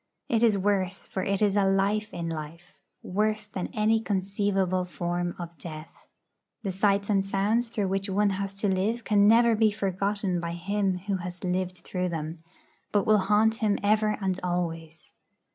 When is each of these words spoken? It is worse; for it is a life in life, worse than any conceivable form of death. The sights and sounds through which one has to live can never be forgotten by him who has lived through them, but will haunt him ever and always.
It 0.29 0.41
is 0.41 0.57
worse; 0.57 1.07
for 1.07 1.21
it 1.23 1.43
is 1.43 1.55
a 1.55 1.63
life 1.63 2.11
in 2.11 2.27
life, 2.27 2.79
worse 3.03 3.45
than 3.45 3.67
any 3.71 4.01
conceivable 4.01 4.83
form 4.83 5.35
of 5.37 5.59
death. 5.59 6.07
The 6.63 6.71
sights 6.71 7.07
and 7.07 7.23
sounds 7.23 7.69
through 7.69 7.89
which 7.89 8.09
one 8.09 8.31
has 8.31 8.55
to 8.55 8.67
live 8.67 9.03
can 9.03 9.27
never 9.27 9.53
be 9.53 9.69
forgotten 9.69 10.39
by 10.39 10.53
him 10.53 10.97
who 11.05 11.17
has 11.17 11.43
lived 11.43 11.77
through 11.85 12.09
them, 12.09 12.43
but 12.91 13.05
will 13.05 13.19
haunt 13.19 13.57
him 13.57 13.77
ever 13.83 14.17
and 14.19 14.39
always. 14.41 15.13